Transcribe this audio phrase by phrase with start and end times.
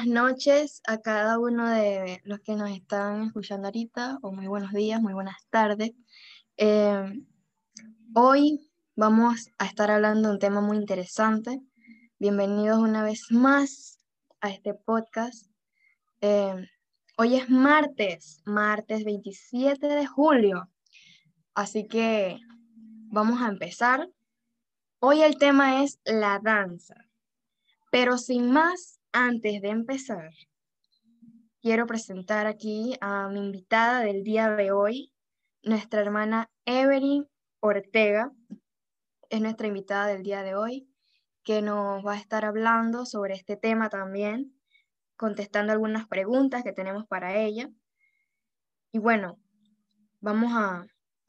[0.00, 4.72] Buenas noches a cada uno de los que nos están escuchando ahorita, o muy buenos
[4.72, 5.92] días, muy buenas tardes.
[6.56, 7.22] Eh,
[8.14, 11.60] hoy vamos a estar hablando de un tema muy interesante.
[12.18, 13.98] Bienvenidos una vez más
[14.40, 15.44] a este podcast.
[16.22, 16.66] Eh,
[17.18, 20.70] hoy es martes, martes 27 de julio,
[21.54, 22.38] así que
[23.10, 24.08] vamos a empezar.
[24.98, 26.94] Hoy el tema es la danza,
[27.90, 30.30] pero sin más antes de empezar,
[31.60, 35.12] quiero presentar aquí a mi invitada del día de hoy,
[35.62, 37.28] nuestra hermana Evelyn
[37.60, 38.32] Ortega.
[39.28, 40.88] Es nuestra invitada del día de hoy,
[41.44, 44.58] que nos va a estar hablando sobre este tema también,
[45.16, 47.70] contestando algunas preguntas que tenemos para ella.
[48.92, 49.38] Y bueno,
[50.20, 50.86] vamos a,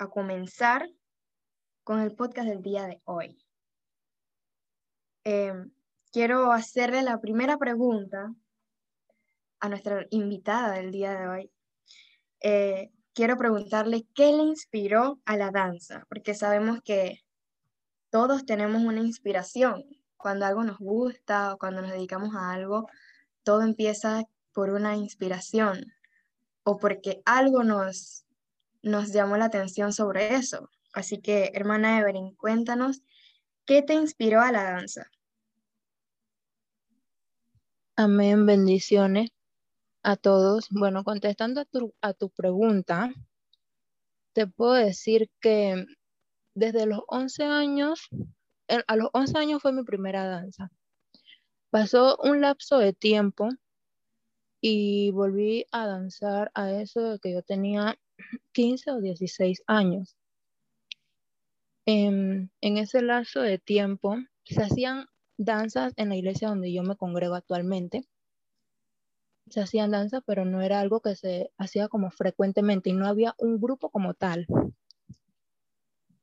[0.10, 0.90] comenzar
[1.84, 3.38] con el podcast del día de hoy.
[5.24, 5.72] Em,
[6.12, 8.34] quiero hacerle la primera pregunta
[9.60, 11.52] a nuestra invitada del día de hoy.
[12.42, 17.22] Eh, quiero preguntarle qué le inspiró a la danza, porque sabemos que
[18.10, 19.86] todos tenemos una inspiración.
[20.18, 22.88] Cuando algo nos gusta o cuando nos dedicamos a algo,
[23.44, 25.86] todo empieza por una inspiración
[26.64, 28.26] o porque algo nos,
[28.82, 30.70] nos llamó la atención sobre eso.
[30.94, 33.02] Así que, hermana Evelyn, cuéntanos,
[33.66, 35.10] ¿qué te inspiró a la danza?
[37.98, 39.32] Amén, bendiciones
[40.02, 40.70] a todos.
[40.70, 41.62] Bueno, contestando
[42.02, 43.14] a tu, pregunta,
[44.34, 45.86] te puedo decir que
[46.56, 48.08] desde los 11 años,
[48.88, 50.72] a los 11 años fue mi primera danza.
[51.70, 53.50] Pasó un lapso de tiempo
[54.62, 58.00] y volví a danzar a eso de que yo tenía
[58.54, 60.16] 15 o 16 años.
[61.86, 64.16] En, en ese lapso de tiempo
[64.46, 65.08] se hacían
[65.44, 68.08] danzas en la iglesia donde yo me congrego actualmente.
[69.50, 73.36] Se hacían danzas, pero no era algo que se hacía como frecuentemente y no había
[73.38, 74.46] un grupo como tal.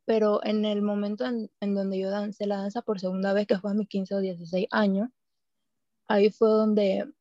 [0.04, 3.58] Pero en el momento en, en donde yo dancé la danza por segunda vez, que
[3.58, 5.10] fue a mis 15 o 16 años,
[6.06, 7.12] ahí fue donde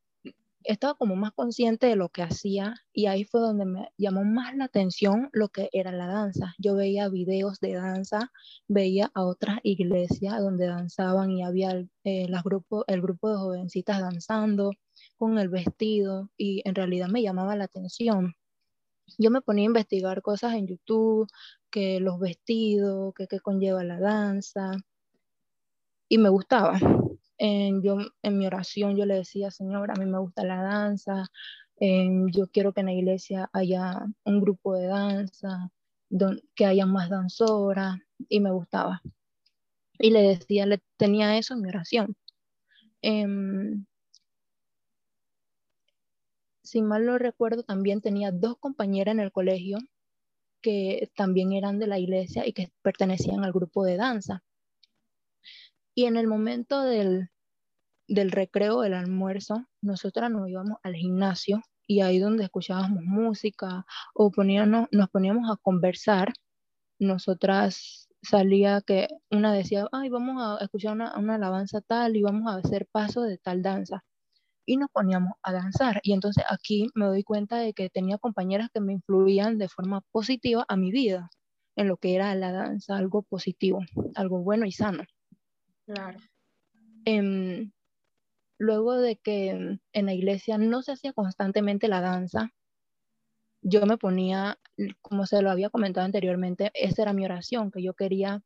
[0.68, 4.56] estaba como más consciente de lo que hacía y ahí fue donde me llamó más
[4.56, 6.54] la atención lo que era la danza.
[6.58, 8.32] Yo veía videos de danza,
[8.68, 14.72] veía a otras iglesias donde danzaban y había eh, grupo, el grupo de jovencitas danzando
[15.16, 18.36] con el vestido y en realidad me llamaba la atención.
[19.18, 21.28] Yo me ponía a investigar cosas en YouTube,
[21.72, 24.72] que los vestidos, que qué conlleva la danza
[26.10, 26.80] y me gustaba
[27.38, 31.26] en, yo, en mi oración yo le decía, Señor, a mí me gusta la danza,
[31.80, 35.70] yo quiero que en la iglesia haya un grupo de danza,
[36.56, 37.98] que haya más danzoras,
[38.30, 39.02] y me gustaba.
[40.00, 42.16] Y le decía, le tenía eso en mi oración.
[43.02, 43.86] Em,
[46.64, 49.78] si mal lo recuerdo, también tenía dos compañeras en el colegio
[50.62, 54.44] que también eran de la iglesia y que pertenecían al grupo de danza.
[55.98, 57.32] Y en el momento del,
[58.08, 64.30] del recreo, del almuerzo, nosotras nos íbamos al gimnasio y ahí donde escuchábamos música o
[64.30, 66.34] poníamos, nos poníamos a conversar,
[67.00, 72.54] nosotras salía que una decía, ay, vamos a escuchar una, una alabanza tal y vamos
[72.54, 74.06] a hacer paso de tal danza.
[74.68, 76.00] Y nos poníamos a danzar.
[76.04, 80.02] Y entonces aquí me doy cuenta de que tenía compañeras que me influían de forma
[80.12, 81.32] positiva a mi vida,
[81.76, 83.80] en lo que era la danza, algo positivo,
[84.14, 85.04] algo bueno y sano.
[85.88, 86.20] Claro.
[87.06, 87.72] Em,
[88.60, 92.54] luego de que en la iglesia no se hacía constantemente la danza,
[93.62, 94.60] yo me ponía,
[95.02, 98.42] como se lo había comentado anteriormente, esa era mi oración, que yo quería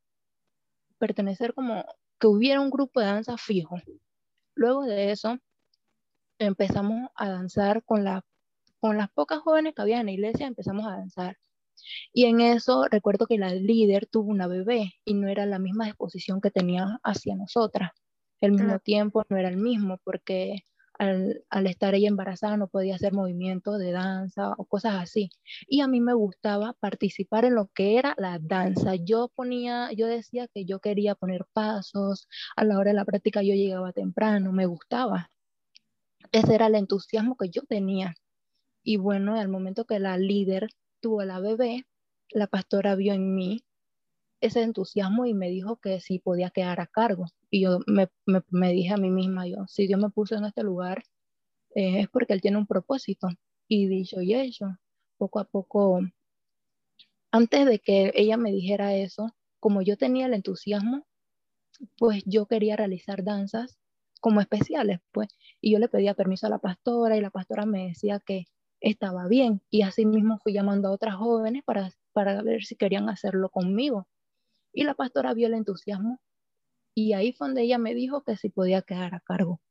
[0.99, 1.83] pertenecer como
[2.19, 3.77] que hubiera un grupo de danza fijo.
[4.55, 5.39] Luego de eso,
[6.39, 8.25] empezamos a danzar con, la,
[8.79, 11.37] con las pocas jóvenes que había en la iglesia, empezamos a danzar.
[12.13, 15.85] Y en eso recuerdo que la líder tuvo una bebé y no era la misma
[15.85, 17.91] disposición que tenía hacia nosotras.
[18.41, 20.63] El mismo tiempo no era el mismo porque
[20.97, 25.29] al, al, estar ella embarazada no podía hacer movimientos de danza o cosas así.
[25.67, 28.95] Y a mí me gustaba participar en lo que era la danza.
[28.95, 33.41] Yo ponía, yo decía que yo quería poner pasos, a la hora de la práctica
[33.41, 35.31] yo llegaba temprano, me gustaba.
[36.31, 38.15] Ese era el entusiasmo que yo tenía.
[38.83, 40.69] Y bueno, al momento que la líder
[41.01, 41.85] tuvo la bebé,
[42.29, 43.63] la pastora vio en mí
[44.41, 47.25] ese entusiasmo y me dijo que sí podía quedar a cargo.
[47.49, 50.63] Y yo me, me, dije a mí misma, yo, si Dios me puso en este
[50.63, 51.03] lugar,
[51.75, 53.27] eh, es porque Él tiene un propósito.
[53.67, 54.65] Y dicho y hecho,
[55.17, 55.99] poco a poco,
[57.31, 61.05] antes de que ella me dijera eso, como yo tenía el entusiasmo,
[61.97, 63.77] pues yo quería realizar danzas
[64.19, 65.29] como especiales, pues.
[65.61, 68.45] Y yo le pedía permiso a la pastora y la pastora me decía que
[68.81, 69.61] estaba bien.
[69.69, 74.07] Y así mismo fui llamando a otras jóvenes para, para ver si querían hacerlo conmigo.
[74.73, 76.19] Y la pastora vio el entusiasmo
[76.95, 79.61] y ahí fue donde ella me dijo que si podía quedar a cargo.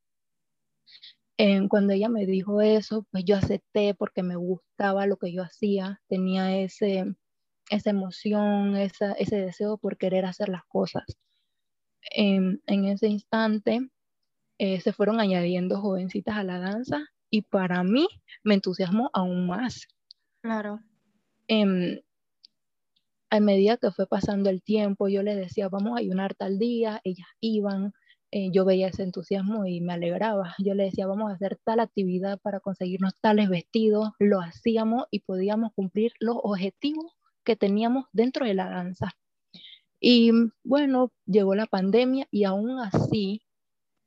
[1.68, 6.00] cuando ella me dijo eso, pues yo acepté porque me gustaba lo que yo hacía,
[6.08, 7.16] tenía ese,
[7.70, 11.04] esa emoción, esa, ese deseo por querer hacer las cosas.
[12.10, 13.90] En, en ese instante
[14.58, 18.08] eh, se fueron añadiendo jovencitas a la danza y para mí
[18.42, 19.86] me entusiasmó aún más.
[20.42, 20.80] Claro.
[21.48, 22.00] Em,
[23.30, 27.00] a medida que fue pasando el tiempo, yo les decía, vamos a ayunar tal día,
[27.04, 27.92] ellas iban,
[28.32, 30.54] eh, yo veía ese entusiasmo y me alegraba.
[30.58, 35.20] Yo les decía, vamos a hacer tal actividad para conseguirnos tales vestidos, lo hacíamos y
[35.20, 37.12] podíamos cumplir los objetivos
[37.44, 39.12] que teníamos dentro de la danza.
[40.00, 40.32] Y
[40.64, 43.42] bueno, llegó la pandemia y aún así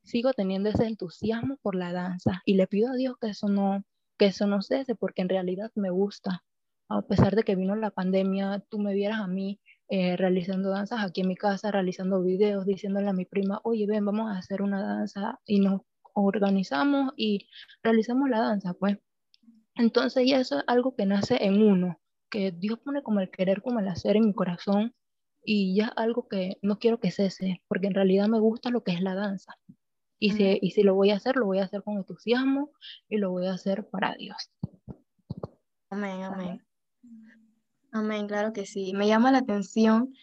[0.04, 3.84] sigo teniendo ese entusiasmo por la danza y le pido a Dios que eso no
[4.18, 6.44] que eso no cese porque en realidad me gusta
[6.90, 9.60] a pesar de que vino la pandemia, tú me vieras a mí
[9.90, 14.06] eh, realizando danzas aquí en mi casa, realizando videos, diciéndole a mi prima, oye, ven,
[14.06, 15.82] vamos a hacer una danza y nos
[16.14, 17.48] organizamos y
[17.82, 18.98] realizamos la danza, pues.
[19.76, 23.62] Entonces, y eso es algo que nace en uno, que Dios pone como el querer,
[23.62, 24.94] como el hacer en mi corazón
[25.44, 28.92] y ya algo que no quiero que cese, porque en realidad me gusta lo que
[28.92, 29.54] es la danza.
[30.24, 32.72] Y si, y si lo voy a hacer, lo voy a hacer con entusiasmo
[33.10, 34.50] y lo voy a hacer para Dios.
[35.90, 36.66] Amén, amén.
[37.92, 38.94] Amén, claro que sí.
[38.94, 40.14] Me llama la atención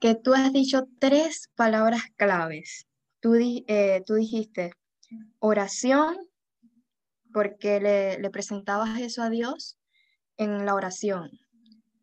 [0.00, 2.86] que tú has dicho tres palabras claves.
[3.18, 4.70] Tú, eh, tú dijiste
[5.40, 6.16] oración,
[7.32, 9.76] porque le, presentabas eso a Dios
[10.36, 11.32] en la oración.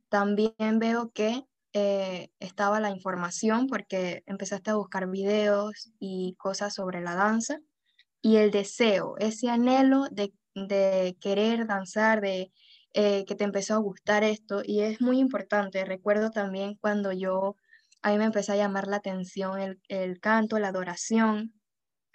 [0.09, 7.01] También veo que eh, estaba la información porque empezaste a buscar videos y cosas sobre
[7.01, 7.59] la danza.
[8.21, 12.51] Y el deseo, ese anhelo de, de querer danzar, de
[12.93, 15.85] eh, que te empezó a gustar esto y es muy importante.
[15.85, 17.55] Recuerdo también cuando yo,
[18.01, 21.53] a mí me empezó a llamar la atención el, el canto, la adoración.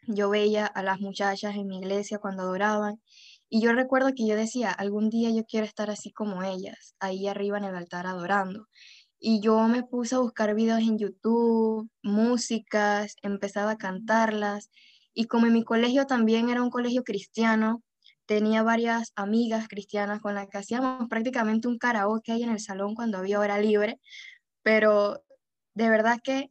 [0.07, 3.01] Yo veía a las muchachas en mi iglesia cuando adoraban
[3.49, 7.29] y yo recuerdo que yo decía, algún día yo quiero estar así como ellas, ahí
[7.29, 8.67] arriba en el altar adorando.
[9.19, 14.71] Y yo me puse a buscar videos en YouTube, músicas, empezaba a cantarlas.
[15.15, 17.83] Y como en mi colegio también era un colegio cristiano,
[18.27, 22.95] tenía varias amigas cristianas con las que hacíamos prácticamente un karaoke ahí en el salón
[22.95, 24.01] cuando había hora libre,
[24.63, 25.25] pero
[25.75, 26.51] de verdad que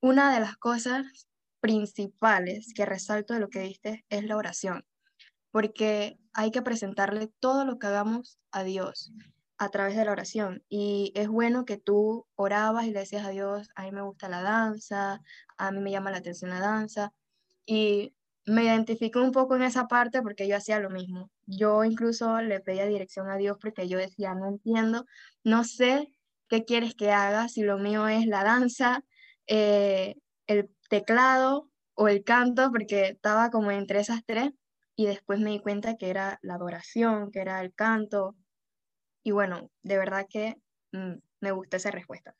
[0.00, 1.28] una de las cosas
[1.60, 4.84] principales que resalto de lo que diste es la oración,
[5.50, 9.12] porque hay que presentarle todo lo que hagamos a Dios
[9.58, 10.62] a través de la oración.
[10.68, 14.28] Y es bueno que tú orabas y le decías a Dios, a mí me gusta
[14.28, 15.20] la danza,
[15.56, 17.12] a mí me llama la atención la danza.
[17.64, 18.14] Y
[18.46, 21.30] me identifico un poco en esa parte porque yo hacía lo mismo.
[21.46, 25.06] Yo incluso le pedía dirección a Dios porque yo decía, no entiendo,
[25.42, 26.08] no sé
[26.48, 29.02] qué quieres que haga, si lo mío es la danza,
[29.46, 30.16] eh,
[30.46, 34.50] el teclado o el canto, porque estaba como entre esas tres
[34.94, 38.36] y después me di cuenta que era la adoración, que era el canto.
[39.26, 40.56] Y bueno, de verdad que
[40.92, 42.36] mm, me gusta esa respuesta.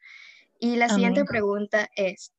[0.61, 2.33] Y la siguiente pregunta es,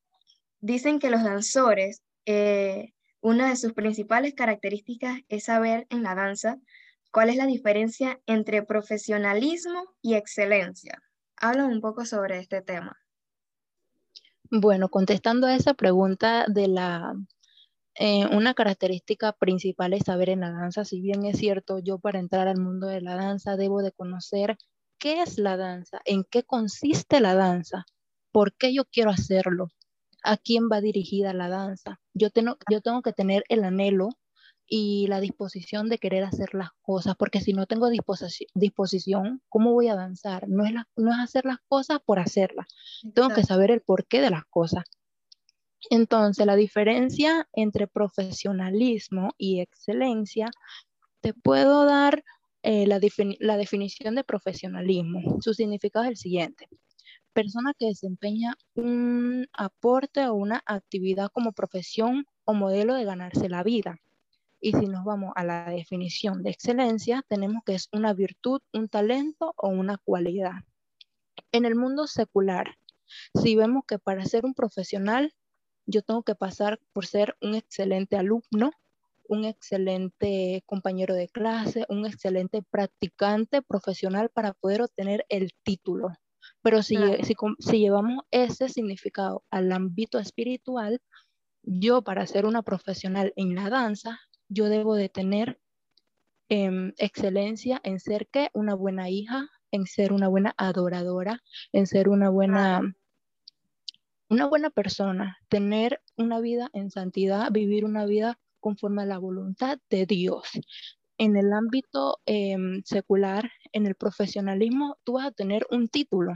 [0.62, 6.60] dicen que los danzores eh, una de sus principales características es saber en la danza
[7.12, 10.98] cuál es la diferencia entre profesionalismo y excelencia.
[11.36, 12.98] Habla un poco sobre este tema.
[14.50, 17.16] Bueno, contestando a esa pregunta de la,
[18.00, 22.20] eh, una característica principal es saber en la danza, si bien es cierto, yo para
[22.20, 24.58] entrar al mundo de la danza debo de conocer
[25.00, 27.86] qué es la danza, en qué consiste la danza,
[28.32, 29.70] por qué yo quiero hacerlo,
[30.24, 32.00] a quién va dirigida la danza.
[32.14, 34.10] Yo tengo, yo tengo que tener el anhelo
[34.68, 39.88] y la disposición de querer hacer las cosas, porque si no tengo disposición, ¿cómo voy
[39.88, 40.48] a danzar?
[40.50, 42.68] No es, no es hacer las cosas por hacerlas.
[43.16, 44.84] Tengo que saber el porqué de las cosas.
[45.90, 50.50] Entonces, la diferencia entre profesionalismo y excelencia,
[51.22, 52.24] te puedo dar
[52.64, 53.00] eh, la,
[53.40, 55.38] la definición de profesionalismo.
[55.42, 56.68] Su significado es el siguiente
[57.38, 63.62] persona que desempeña un aporte o una actividad como profesión o modelo de ganarse la
[63.62, 64.00] vida.
[64.60, 68.90] Y si nos vamos a la definición de excelencia, tenemos que es una virtud, un
[68.90, 70.64] talento o una cualidad.
[71.52, 72.76] En el mundo secular,
[73.36, 75.32] si vemos que para ser un profesional,
[75.88, 78.72] yo tengo que pasar por ser un excelente alumno,
[79.28, 86.10] un excelente compañero de clase, un excelente practicante profesional para poder obtener el título.
[86.62, 86.98] Pero si,
[87.60, 91.02] si, llevamos ese significado al ámbito espiritual,
[91.64, 95.60] yo para ser una profesional en la danza, yo debo de tener
[96.50, 102.08] em, excelencia en ser que una buena hija, en ser una buena adoradora, en ser
[102.10, 102.82] una buena,
[104.30, 109.80] una buena persona, tener una vida en santidad, vivir una vida conforme a la voluntad
[109.90, 110.50] de Dios.
[111.18, 116.34] En el ámbito em, secular, en el profesionalismo, tú vas a tener un título,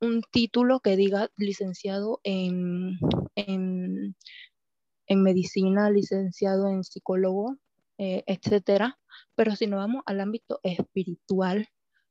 [0.00, 2.98] un título que diga licenciado en,
[3.34, 4.14] en,
[5.22, 7.56] medicina, licenciado en psicólogo,
[7.98, 8.98] eh, etcétera.
[9.34, 11.68] Pero si nos vamos al ámbito espiritual,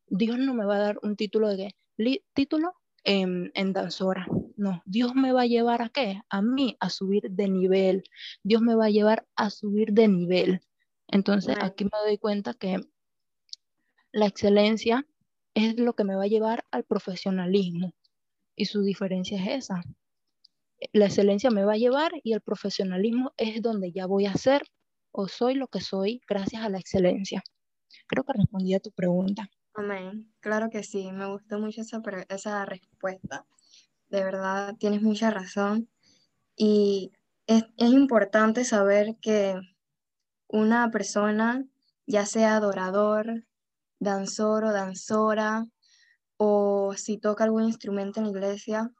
[0.07, 1.75] Dios no me va a dar un título de
[2.34, 4.27] título en, en, danzora.
[4.57, 6.21] No, Dios me va a llevar a qué?
[6.29, 8.03] A mí a subir de nivel.
[8.43, 10.62] Dios me va a llevar a subir de nivel.
[11.07, 12.79] Entonces aquí me doy cuenta que
[14.12, 15.05] la excelencia
[15.53, 17.93] es lo que me va a llevar al profesionalismo.
[18.55, 19.83] Y su diferencia es esa.
[20.93, 24.63] La excelencia me va a llevar y el profesionalismo es donde ya voy a ser
[25.12, 27.43] o soy lo que soy gracias a la excelencia.
[28.07, 29.50] Creo que respondí a tu pregunta.
[29.74, 30.33] Amén.
[30.39, 31.12] Claro que sí.
[31.12, 33.45] Me gustó mucho esa, esa respuesta.
[34.09, 35.89] De verdad, tienes mucha razón.
[36.55, 37.12] Y
[37.47, 39.59] es, es importante saber que
[40.47, 41.65] una persona,
[42.05, 43.45] ya sea adorador,
[44.00, 45.65] danzor o danzora,
[46.38, 48.91] o si toca algún instrumento en la iglesia,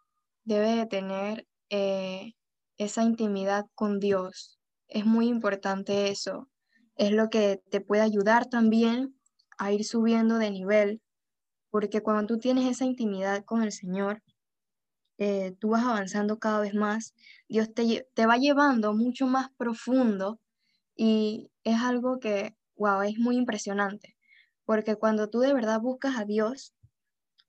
[0.44, 2.34] debe de tener eh,
[2.78, 4.60] esa intimidad con Dios.
[4.88, 6.50] Es muy importante eso.
[6.96, 9.20] Es lo que te puede ayudar también
[9.58, 11.02] a ir subiendo de nivel,
[11.70, 14.22] porque cuando tú tienes esa intimidad con el Señor,
[15.18, 17.16] eh, tú vas avanzando cada vez más,
[17.48, 20.40] Dios te, te va llevando mucho más profundo
[20.96, 24.16] y es algo que, wow, es muy impresionante.
[24.66, 26.74] Porque cuando tú de verdad buscas a Dios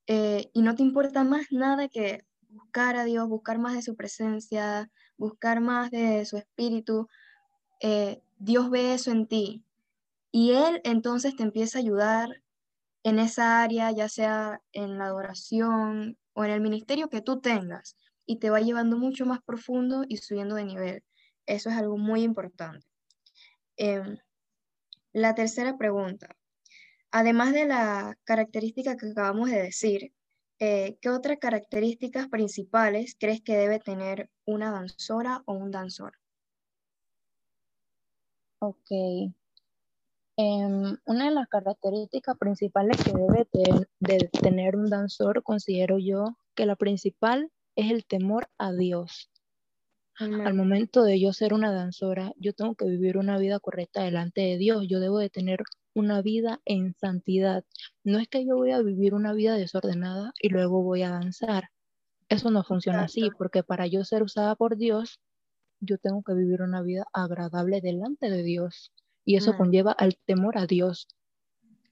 [0.06, 3.96] eh, y no te importa más nada que buscar a Dios, buscar más de su
[3.96, 7.08] presencia, buscar más de su espíritu,
[7.80, 9.64] eh, Dios ve eso en ti.
[10.30, 12.42] Y Él entonces te empieza a ayudar
[13.02, 17.96] en esa área, ya sea en la adoración o en el ministerio que tú tengas,
[18.26, 21.04] y te va llevando mucho más profundo y subiendo de nivel.
[21.46, 22.86] Eso es algo muy importante.
[23.76, 24.18] Em,
[25.12, 26.28] la tercera pregunta,
[27.18, 30.12] Además de la característica que acabamos de decir,
[30.58, 36.12] eh, ¿qué otras características principales crees que debe tener una danzora o un danzor?
[38.58, 38.90] Ok.
[40.38, 43.48] Em, una de las características principales que debe
[44.00, 49.30] de tener un danzor, considero yo que la principal es el temor a Dios.
[50.18, 54.40] Al momento de yo ser una danzora, yo tengo que vivir una vida correcta delante
[54.40, 54.86] de Dios.
[54.88, 55.62] Yo debo de tener
[55.94, 57.64] una vida en santidad.
[58.02, 61.68] No es que yo voy a vivir una vida desordenada y luego voy a danzar.
[62.28, 65.20] Eso no funciona así, porque para yo ser usada por Dios,
[65.80, 68.92] yo tengo que vivir una vida agradable delante de Dios.
[69.26, 69.56] Y eso mm.
[69.58, 71.08] conlleva al temor a Dios.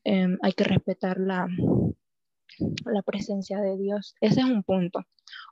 [0.05, 1.47] Em, hay que respetar la,
[2.87, 4.14] la presencia de Dios.
[4.23, 5.00] Ese es un punto.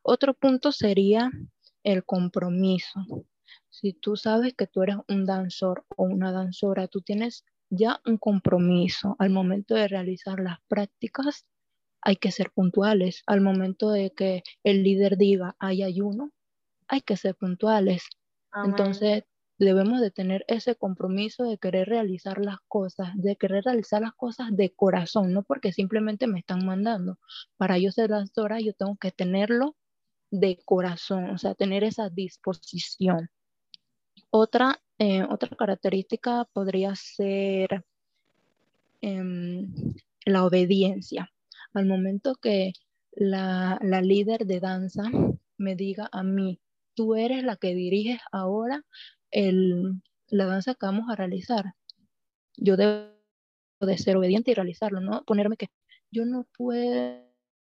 [0.02, 1.30] Otro punto sería
[1.82, 3.26] el compromiso.
[3.68, 8.18] Si tú sabes que tú eres un danzor o una danzora, tú tienes ya un
[8.18, 9.16] compromiso.
[9.18, 11.46] Al momento de realizar las prácticas,
[12.02, 13.22] hay que ser puntuales.
[13.26, 16.30] Al momento de que el líder diga hay ayuno,
[16.86, 18.04] hay que ser puntuales.
[18.64, 19.24] Entonces,
[19.64, 24.48] debemos de tener ese compromiso de querer realizar las cosas, de querer realizar las cosas
[24.52, 27.18] de corazón, no porque simplemente me están mandando.
[27.56, 29.76] Para yo ser danzora, yo tengo que tenerlo
[30.30, 33.28] de corazón, o sea, tener esa disposición.
[34.30, 37.84] Otra eh, otra característica podría ser
[39.00, 39.74] em,
[40.24, 41.28] la obediencia.
[41.74, 42.72] Al momento que
[43.10, 45.02] la, líder de danza
[45.58, 46.60] me diga a mí,
[46.94, 48.84] tú eres la que diriges ahora
[49.32, 51.74] la danza que vamos a realizar,
[52.56, 53.12] yo debo
[53.80, 55.24] de ser obediente y realizarlo, ¿no?
[55.24, 55.68] Ponerme que
[56.10, 57.24] yo no puedo,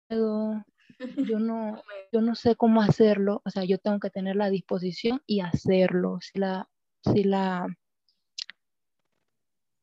[0.09, 5.23] yo no, yo no sé cómo hacerlo, o sea, yo tengo que tener la disposición
[5.27, 6.19] y hacerlo.
[6.21, 6.69] Si la,
[7.05, 7.67] si la,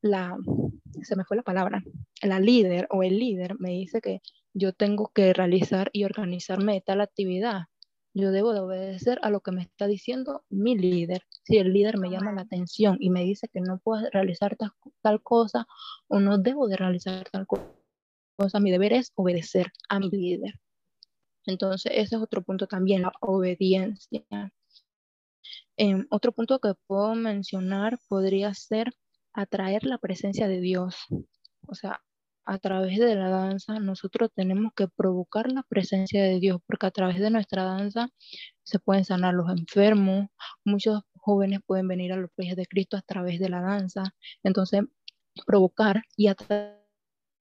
[0.02, 0.38] la,
[1.02, 1.84] se me fue la palabra,
[2.22, 4.22] la líder o el líder me dice que
[4.54, 7.64] yo tengo que realizar y organizarme tal actividad,
[8.14, 11.24] yo debo de obedecer a lo que me está diciendo mi líder.
[11.44, 14.58] Si el líder me llama la atención y me dice que no puedo realizar
[15.02, 15.68] tal, cosa
[16.08, 17.46] o no debo de realizar tal
[18.38, 20.60] cosa, mi deber es obedecer a mi líder.
[21.46, 24.24] Entonces, ese es otro punto también, la obediencia.
[25.78, 28.94] Em, otro punto que puedo mencionar podría ser
[29.34, 30.96] atraer la presencia de Dios.
[31.68, 32.02] O sea,
[32.48, 36.92] a través de la danza nosotros tenemos que provocar la presencia de Dios, porque a
[36.92, 38.10] través de nuestra danza
[38.64, 40.30] se pueden sanar los enfermos,
[40.64, 44.04] muchos jóvenes pueden venir a los pies de Cristo a través de la danza.
[44.44, 44.82] Entonces,
[45.46, 46.78] provocar y atraer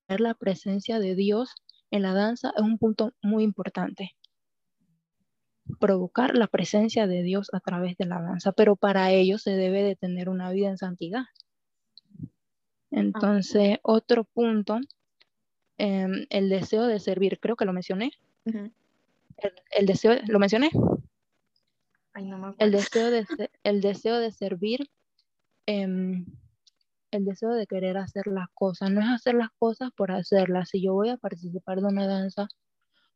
[0.08, 1.54] la presencia de Dios
[1.92, 4.10] en la danza es un punto muy importante.
[5.78, 9.84] Provocar la presencia de Dios a través de la danza, pero para ello se debe
[9.84, 11.26] de tener una vida en santidad.
[12.90, 14.78] Entonces, otro punto,
[15.78, 18.12] em, el deseo de servir, creo que lo mencioné.
[18.46, 20.70] el, deseo, ¿lo mencioné?
[22.58, 23.26] el, deseo de,
[23.64, 24.88] el deseo de servir,
[25.66, 26.26] em,
[27.10, 30.70] el deseo de querer hacer las cosas, no es hacer las cosas por hacerlas.
[30.70, 32.48] Si yo voy a participar de una danza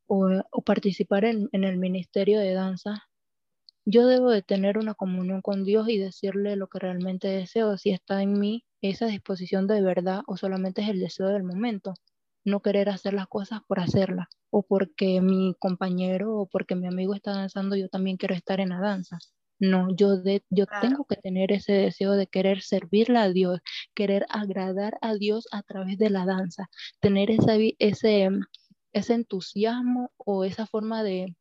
[0.07, 3.09] o, participar en, en el ministerio de danza,
[3.85, 7.91] yo debo de tener una comunión con Dios y decirle lo que realmente deseo, si
[7.91, 11.95] está en mí esa disposición de verdad o solamente es el deseo del momento,
[12.45, 17.15] no querer hacer las cosas por hacerlas o porque mi compañero o porque mi amigo
[17.15, 19.19] está danzando, yo también quiero estar en la danza.
[19.59, 23.61] No, yo, de, yo tengo que tener ese deseo de querer servirle a Dios,
[23.95, 28.31] querer agradar a Dios a través de la danza, tener ese, ese,
[28.95, 31.37] ese entusiasmo o esa forma de,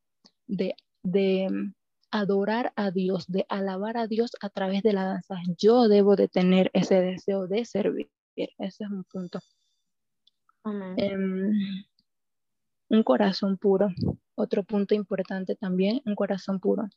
[0.48, 1.72] de, de
[2.12, 5.36] adorar a Dios, de alabar a Dios a través de la danza.
[5.58, 8.10] Yo debo de tener ese deseo de servir.
[8.36, 9.40] Ese es un punto.
[10.98, 11.86] Em,
[12.90, 13.90] un corazón puro.
[14.36, 16.88] Otro punto importante también, un corazón puro.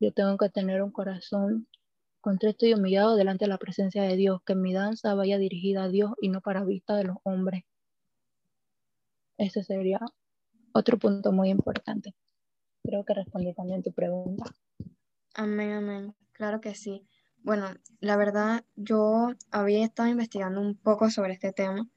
[0.00, 1.68] Yo tengo que tener un corazón
[2.20, 5.88] contrito y humillado delante de la presencia de Dios, que mi danza vaya dirigida a
[5.88, 7.64] Dios y no para vista de los hombres.
[9.38, 10.00] Ese sería
[10.72, 12.14] otro punto muy importante.
[12.84, 14.44] Creo que respondí también tu pregunta.
[15.34, 16.14] Amén, amén.
[16.32, 17.06] Claro que sí.
[17.38, 17.68] Bueno,
[18.00, 21.88] la verdad, yo había estado investigando un poco sobre este tema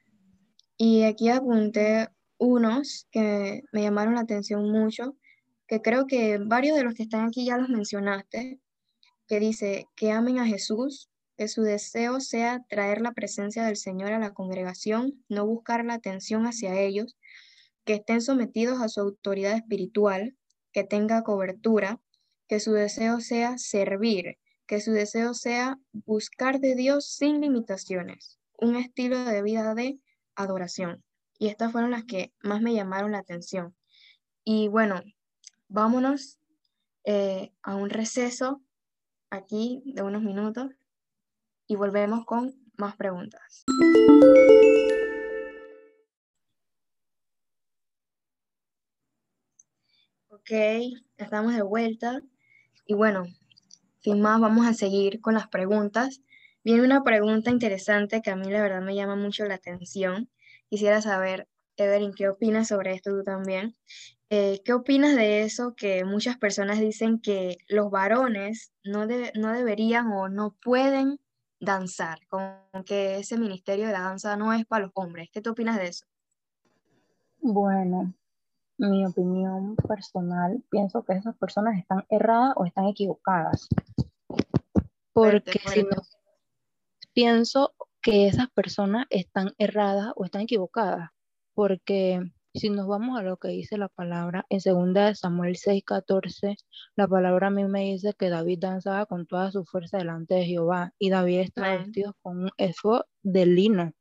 [0.78, 5.16] y aquí apunté unos que me llamaron la atención mucho,
[5.68, 8.60] que creo que varios de los que están aquí ya los mencionaste,
[9.28, 14.14] que dice que amen a Jesús, que su deseo sea traer la presencia del Señor
[14.14, 17.18] a la congregación, no buscar la atención hacia ellos,
[17.84, 20.36] que estén sometidos a su autoridad espiritual,
[20.76, 22.02] que tenga cobertura,
[22.50, 28.76] que su deseo sea servir, que su deseo sea buscar de Dios sin limitaciones, un
[28.76, 30.02] estilo de vida de
[30.36, 31.02] adoración.
[31.40, 33.74] Y estas fueron las que más me llamaron la atención.
[34.44, 35.02] Y bueno,
[35.70, 36.40] vámonos
[37.06, 38.62] eh, a un receso
[39.30, 40.72] aquí de unos minutos
[41.68, 43.64] y volvemos con más preguntas.
[50.48, 50.52] Ok,
[51.18, 52.22] estamos de vuelta.
[52.86, 53.24] Y bueno,
[54.02, 56.22] sin más, vamos a seguir con las preguntas.
[56.64, 60.30] Viene una pregunta interesante que a mí la verdad me llama mucho la atención.
[60.70, 63.76] Quisiera saber, Evelyn, ¿qué opinas sobre esto tú también?
[64.30, 70.12] Eh, ¿Qué opinas de eso que muchas personas dicen que los varones no, no deberían
[70.12, 71.20] o no pueden
[71.60, 75.30] danzar, como que ese ministerio de la danza no es para los hombres?
[75.34, 76.06] ¿Qué te opinas de eso?
[77.42, 78.14] Bueno,
[78.78, 83.68] mi opinión personal, pienso que esas personas están erradas o están equivocadas.
[85.14, 86.02] Porque si no,
[87.14, 91.10] pienso que esas personas están erradas o están equivocadas.
[91.54, 92.22] Porque
[92.54, 96.58] si nos vamos a lo que dice la palabra, en 2 Samuel 6:14,
[96.96, 100.46] la palabra a mí me dice que David danzaba con toda su fuerza delante de
[100.46, 103.94] Jehová y David estaba vestido con un efo de lino.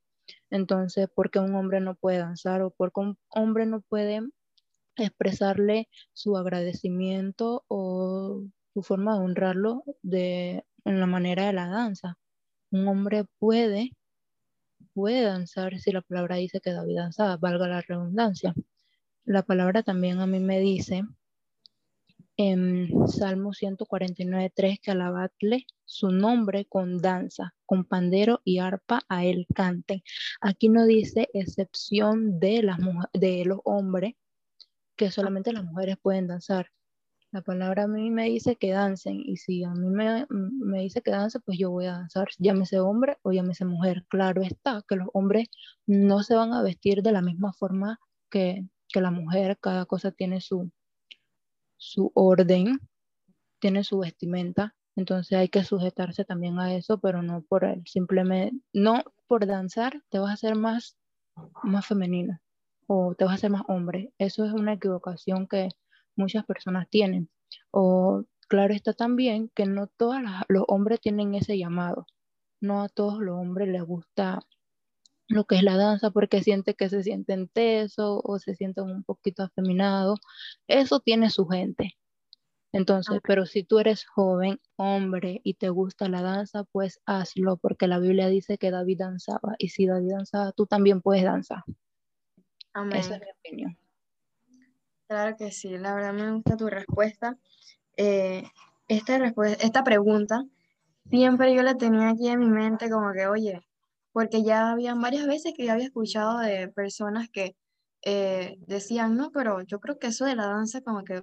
[0.50, 4.20] Entonces, ¿por qué un hombre no puede danzar o por qué un hombre no puede
[4.96, 12.18] expresarle su agradecimiento o su forma de honrarlo de, en la manera de la danza.
[12.70, 13.92] Un hombre puede,
[14.92, 18.54] puede danzar si la palabra dice que David danzaba, valga la redundancia.
[19.24, 21.04] La palabra también a mí me dice
[22.36, 29.46] en Salmo 149.3 que alabadle su nombre con danza, con pandero y arpa a él
[29.54, 30.02] canten.
[30.40, 32.78] Aquí no dice excepción de, las
[33.12, 34.14] de los hombres,
[34.96, 36.70] que solamente las mujeres pueden danzar.
[37.32, 40.26] La palabra a mí me dice que dancen y si a mí me,
[40.80, 44.04] dice que dance, pues yo voy a danzar, llámese hombre o llámese mujer.
[44.08, 45.48] Claro está que los hombres
[45.84, 47.98] no se van a vestir de la misma forma
[48.30, 50.70] que, la mujer, cada cosa tiene su,
[52.14, 52.78] orden,
[53.58, 58.56] tiene su vestimenta, entonces hay que sujetarse también a eso, pero no por el simplemente,
[58.72, 60.96] no por danzar te vas a hacer más,
[61.64, 62.38] más femenino
[62.86, 64.12] o te vas a hacer más hombre.
[64.18, 65.68] Eso es una equivocación que
[66.16, 67.30] muchas personas tienen.
[67.70, 70.16] O claro está también que no todos
[70.48, 72.06] los hombres tienen ese llamado.
[72.60, 74.40] No a todos los hombres les gusta
[75.28, 79.04] lo que es la danza porque siente que se sienten tesos o se sienten un
[79.04, 80.20] poquito afeminados.
[80.68, 81.96] Eso tiene su gente.
[82.74, 87.86] Entonces, pero si tú eres joven, hombre, y te gusta la danza, pues hazlo, porque
[87.86, 91.62] la Biblia dice que David danzaba, y si David danzaba, tú también puedes danzar.
[92.74, 93.00] Amén.
[93.00, 93.78] Esa es mi opinión.
[95.06, 97.36] Claro que sí, la verdad me gusta tu respuesta.
[97.96, 98.42] Eh,
[98.88, 100.44] esta, respuesta, esta pregunta
[101.08, 103.60] siempre yo la tenía aquí en mi mente como que, oye,
[104.12, 107.56] porque ya habían varias veces que ya había escuchado de personas que
[108.02, 111.22] eh, decían, no, pero yo creo que eso de la danza como que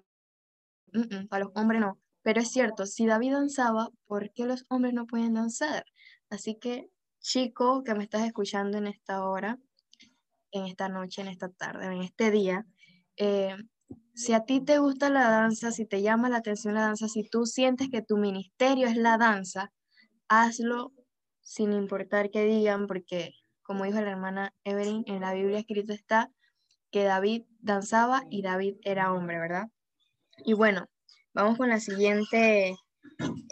[1.29, 1.99] a los hombres no.
[2.23, 5.85] Pero es cierto, si David danzaba, ¿por qué los hombres no pueden danzar?
[6.29, 9.57] Así que, chico que me estás escuchando en esta hora,
[10.51, 12.65] en esta noche, en esta tarde, en este día,
[13.17, 13.55] eh,
[14.13, 17.27] si a ti te gusta la danza, si te llama la atención la danza, si
[17.27, 19.71] tú sientes que tu ministerio es la danza,
[20.27, 20.93] hazlo
[21.41, 23.33] sin importar qué digan, porque
[23.63, 26.29] como dijo la hermana Evelyn, en la Biblia escrito está
[26.91, 29.67] que David danzaba y David era hombre, ¿verdad?
[30.45, 30.87] Y bueno,
[31.33, 32.75] vamos con la siguiente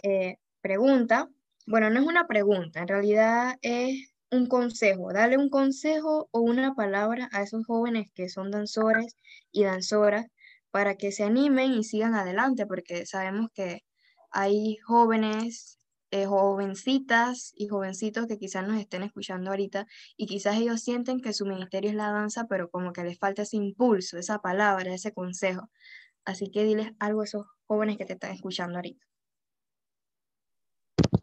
[0.02, 1.28] eh, pregunta.
[1.66, 5.12] Bueno, no es una pregunta, en realidad es un consejo.
[5.12, 9.16] Dale un consejo o una palabra a esos jóvenes que son danzores
[9.52, 10.26] y danzoras
[10.70, 13.84] para que se animen y sigan adelante, porque sabemos que
[14.30, 15.78] hay jóvenes,
[16.12, 21.32] eh, jovencitas y jovencitos que quizás nos estén escuchando ahorita y quizás ellos sienten que
[21.32, 25.12] su ministerio es la danza, pero como que les falta ese impulso, esa palabra, ese
[25.12, 25.70] consejo.
[26.24, 29.04] Así que diles algo a esos jóvenes que te están escuchando ahorita.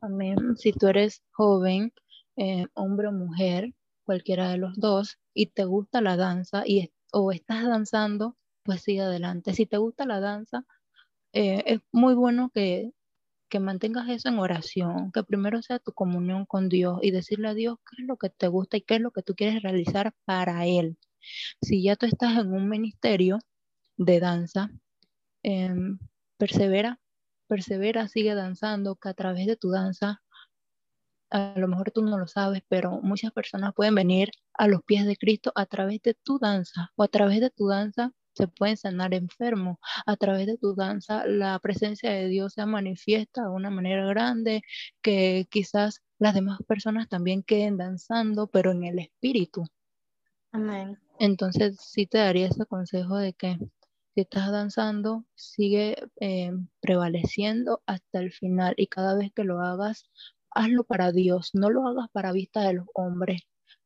[0.02, 0.58] Amén.
[0.58, 1.92] Si tú eres joven,
[2.38, 3.74] eh, hombre o mujer,
[4.04, 9.02] cualquiera de los dos, y te gusta la danza y, o estás danzando, pues sigue
[9.02, 9.54] adelante.
[9.54, 10.66] Si te gusta la danza,
[11.34, 12.92] eh, es muy bueno que,
[13.50, 17.54] que mantengas eso en oración, que primero sea tu comunión con Dios y decirle a
[17.54, 20.14] Dios qué es lo que te gusta y qué es lo que tú quieres realizar
[20.26, 20.98] para Él.
[21.62, 23.40] Si ya tú estás en un ministerio
[23.98, 24.72] de danza,
[25.44, 25.98] Em,
[26.38, 27.00] persevera,
[27.48, 30.22] persevera, sigue danzando, que a través de tu danza,
[31.30, 35.06] a lo mejor tú no lo sabes, pero muchas personas pueden venir a los pies
[35.06, 38.78] de Cristo a través de tu danza o a través de tu danza se pueden
[38.78, 39.78] sanar enfermos.
[40.06, 44.62] A través de tu danza, la presencia de Dios se manifiesta de una manera grande,
[45.02, 49.66] que quizás las demás personas también queden danzando, pero en el espíritu.
[50.52, 51.00] Amén.
[51.20, 53.58] Entonces, sí te daría ese consejo de que
[54.14, 60.10] si estás danzando, sigue eh, prevaleciendo hasta el final y cada vez que lo hagas,
[60.52, 63.42] hazlo para Dios, no lo hagas para vista de los hombres.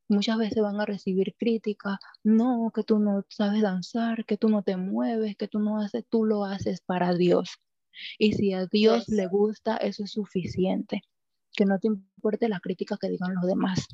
[0.08, 4.62] Muchas veces van a recibir críticas, no, que tú no sabes danzar, que tú no
[4.62, 7.58] te mueves, que tú no haces, tú lo haces para Dios.
[8.18, 11.02] Y si a Dios le gusta, eso es suficiente.
[11.54, 13.86] Que no te importe las críticas que digan los demás.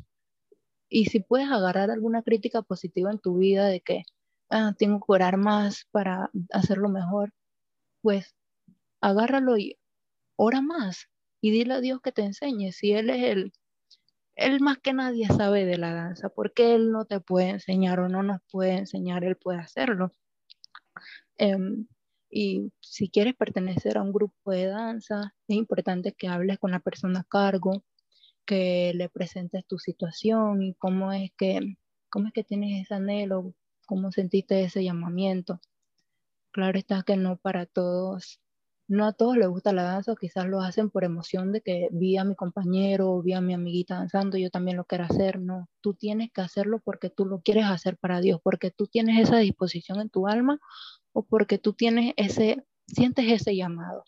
[0.88, 4.02] Y si puedes agarrar alguna crítica positiva en tu vida de que
[4.50, 7.32] ah, tengo que orar más para hacerlo mejor,
[8.02, 8.34] pues
[9.00, 9.78] agárralo y
[10.36, 11.08] ora más
[11.40, 12.72] y dile a Dios que te enseñe.
[12.72, 13.52] Si Él es el,
[14.36, 18.08] Él más que nadie sabe de la danza, porque Él no te puede enseñar o
[18.08, 20.14] no nos puede enseñar, Él puede hacerlo.
[21.38, 21.86] Em,
[22.30, 26.80] y si quieres pertenecer a un grupo de danza, es importante que hables con la
[26.80, 27.84] persona a cargo,
[28.46, 31.76] que le presentes tu situación y cómo es que,
[32.10, 33.54] cómo es que tienes ese anhelo
[33.88, 35.60] cómo sentiste ese llamamiento.
[36.52, 38.38] Claro está que no para todos,
[38.88, 42.16] no a todos les gusta la danza, quizás lo hacen por emoción de que vi
[42.16, 45.40] a mi compañero, vi a mi amiguita danzando, yo también lo quiero hacer.
[45.40, 49.20] No, tú tienes que hacerlo porque tú lo quieres hacer para Dios, porque tú tienes
[49.20, 50.58] esa disposición en tu alma
[51.12, 54.04] o porque tú tienes ese, sientes ese llamado.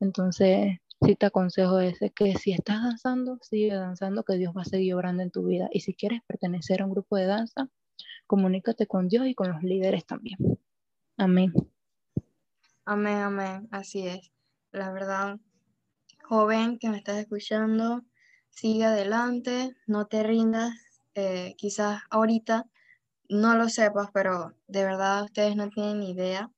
[0.00, 4.64] Entonces, sí te aconsejo ese, que si estás danzando, sigue danzando, que Dios va a
[4.64, 5.68] seguir obrando en tu vida.
[5.72, 7.68] Y si quieres pertenecer a un grupo de danza,
[8.26, 10.38] comunícate con Dios y con los líderes también.
[11.16, 11.52] Amén.
[12.90, 14.32] Amén, amén, así es.
[14.72, 15.38] La verdad,
[16.24, 18.00] joven que me estás escuchando,
[18.48, 20.72] sigue adelante, no te rindas.
[21.14, 22.64] Eh, quizás ahorita
[23.28, 26.50] no lo sepas, pero de verdad ustedes no tienen ni idea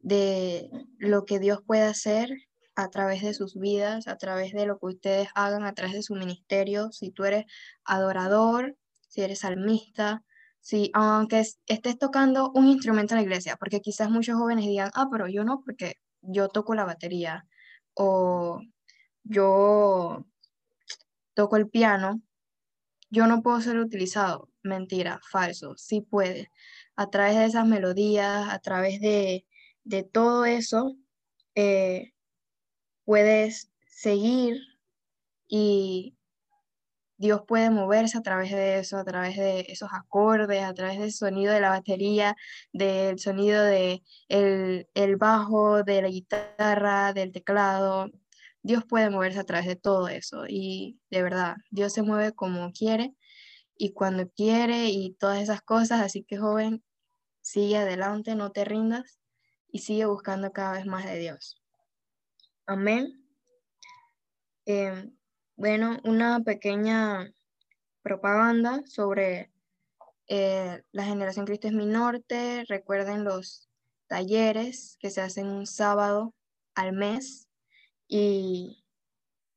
[0.00, 2.28] de lo que Dios puede hacer
[2.74, 6.02] a través de sus vidas, a través de lo que ustedes hagan, a través de
[6.02, 6.90] su ministerio.
[6.90, 7.44] Si tú eres
[7.84, 10.24] adorador, si eres salmista,
[10.66, 15.06] Sí, aunque estés tocando un instrumento en la iglesia, porque quizás muchos jóvenes digan, ah,
[15.12, 17.46] pero yo no, porque yo toco la batería
[17.94, 18.60] o
[19.22, 20.26] yo
[21.34, 22.20] toco el piano,
[23.10, 24.50] yo no puedo ser utilizado.
[24.62, 26.50] Mentira, falso, sí puede.
[26.96, 29.46] A través de esas melodías, a través de,
[30.12, 30.96] todo eso,
[31.54, 32.12] eh,
[33.04, 34.58] puedes seguir
[35.48, 36.15] y
[37.18, 41.12] Dios puede moverse a través de eso, a través de esos acordes, a través del
[41.12, 42.36] sonido de la batería,
[42.72, 48.10] del sonido del de el bajo, de la guitarra, del teclado.
[48.62, 52.72] Dios puede moverse a través de todo eso y de verdad, Dios se mueve como
[52.72, 53.14] quiere
[53.78, 56.82] y cuando quiere y todas esas cosas, así que joven,
[57.40, 59.20] sigue adelante, no te rindas
[59.70, 61.62] y sigue buscando cada vez más de Dios.
[62.66, 63.24] Amén.
[64.64, 65.16] Em,
[65.56, 67.32] bueno, una pequeña
[68.02, 69.50] propaganda sobre
[70.28, 72.64] eh, la generación Cristo es mi norte.
[72.68, 73.68] Recuerden los
[74.06, 76.34] talleres que se hacen un sábado
[76.74, 77.48] al mes
[78.06, 78.84] y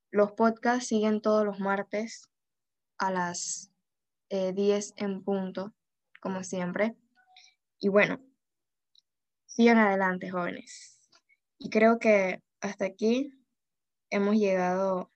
[0.09, 2.29] los podcasts siguen todos los martes
[2.97, 3.71] a las
[4.29, 5.73] 10 eh, en punto,
[6.21, 6.95] como siempre.
[7.77, 8.21] Y bueno,
[9.45, 11.09] sigan adelante, jóvenes.
[11.57, 13.33] Y creo que hasta aquí
[14.09, 15.11] hemos llegado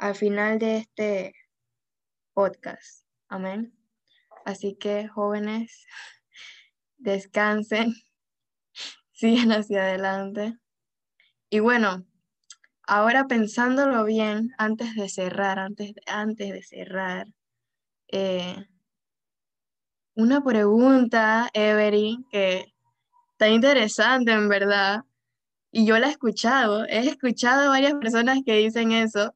[0.00, 1.34] al final de este
[2.32, 3.04] podcast.
[3.28, 3.76] Amén.
[4.46, 5.86] Así que jóvenes,
[6.96, 7.94] descansen,
[9.12, 10.58] sigan hacia adelante.
[11.50, 12.06] Y bueno,
[12.86, 17.26] ahora pensándolo bien, antes de cerrar, antes, antes de cerrar,
[18.08, 18.56] eh,
[20.14, 22.72] una pregunta, Every, que
[23.32, 25.04] está interesante en verdad,
[25.70, 29.34] y yo la he escuchado, he escuchado varias personas que dicen eso,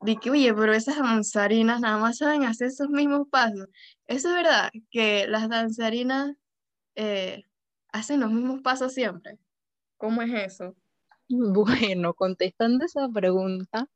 [0.00, 3.68] de que, oye, pero esas danzarinas nada más saben hacer esos mismos pasos.
[4.06, 6.34] Eso es verdad, que las danzarinas
[6.94, 7.44] eh,
[7.92, 9.38] hacen los mismos pasos siempre.
[9.96, 10.74] ¿Cómo es eso?
[11.30, 13.86] Bueno, contestando esa pregunta,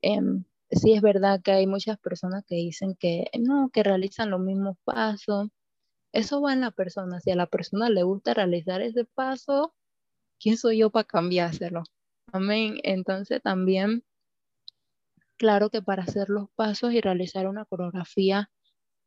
[0.00, 4.40] em, sí es verdad que hay muchas personas que dicen que no, que realizan los
[4.40, 5.48] mismos pasos.
[6.12, 7.20] Eso va en la persona.
[7.20, 9.74] Si a la persona le gusta realizar ese paso,
[10.40, 11.82] ¿quién soy yo para cambiárselo?
[12.32, 12.78] Amén.
[12.82, 14.02] Entonces también
[15.40, 18.50] Claro que para hacer los pasos y realizar una coreografía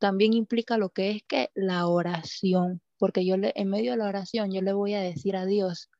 [0.00, 4.08] también implica lo que es que la oración, porque yo le, en medio de la
[4.08, 5.90] oración yo le voy a decir a Dios,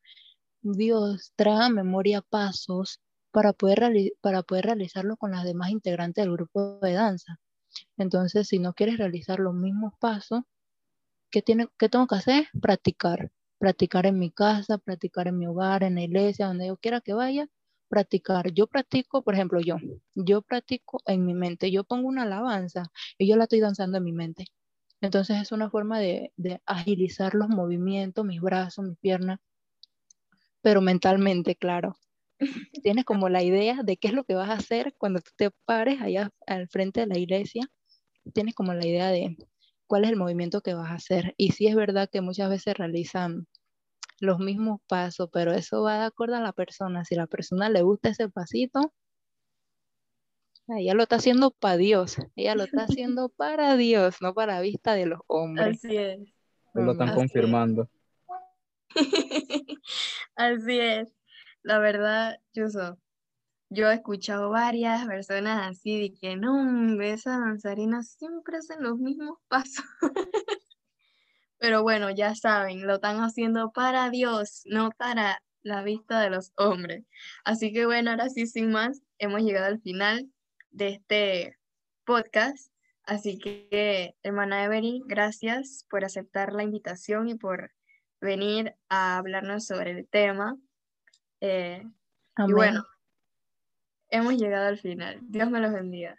[0.62, 6.32] Dios, trae a memoria pasos para poder, para poder realizarlo con las demás integrantes del
[6.32, 7.38] grupo de danza.
[7.96, 10.40] Entonces, si no quieres realizar los mismos pasos,
[11.30, 12.48] ¿qué, tiene, ¿qué tengo que hacer?
[12.60, 13.30] Practicar.
[13.58, 17.14] Practicar en mi casa, practicar en mi hogar, en la iglesia, donde yo quiera que
[17.14, 17.48] vaya,
[17.94, 18.52] practicar.
[18.52, 19.76] Yo practico, por ejemplo, yo,
[20.16, 24.04] yo practico en mi mente, yo pongo una alabanza y yo la estoy danzando en
[24.04, 24.46] mi mente.
[25.00, 26.32] Entonces es una forma de,
[26.66, 29.38] agilizar los movimientos, mis brazos, mis piernas,
[30.60, 31.94] pero mentalmente, claro.
[32.82, 35.50] Tienes como la idea de qué es lo que vas a hacer cuando tú te
[35.64, 37.62] pares allá al frente de la iglesia.
[38.32, 39.36] Tienes como la idea de
[39.86, 41.32] cuál es el movimiento que vas a hacer.
[41.36, 43.46] Y sí es verdad que muchas veces realizan
[44.24, 47.04] los mismos pasos, pero eso va de acuerdo a la persona.
[47.04, 48.92] Si a la persona le gusta ese pasito,
[50.68, 54.94] ella lo está haciendo para Dios, ella lo está haciendo para Dios, no para vista
[54.94, 55.76] de los hombres.
[55.76, 56.20] Así es.
[56.72, 57.88] lo están confirmando.
[60.36, 61.12] Así es.
[61.62, 62.98] La verdad, Yuso,
[63.70, 69.38] yo he escuchado varias personas así de que no, esas danzarinas siempre hacen los mismos
[69.48, 69.84] pasos.
[71.58, 76.52] Pero bueno, ya saben, lo están haciendo para Dios, no para la vista de los
[76.56, 77.04] hombres.
[77.44, 80.28] Así que bueno, ahora sí, sin más, hemos llegado al final
[80.70, 81.58] de este
[82.04, 82.72] podcast.
[83.04, 87.72] Así que, hermana Evelyn, gracias por aceptar la invitación y por
[88.20, 90.56] venir a hablarnos sobre el tema.
[91.40, 91.82] Eh,
[92.38, 92.84] y bueno,
[94.08, 95.18] hemos llegado al final.
[95.22, 96.18] Dios me los bendiga.